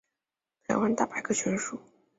[0.65, 1.79] 台湾大百科全书